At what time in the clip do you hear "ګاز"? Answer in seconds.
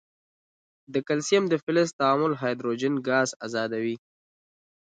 3.07-3.29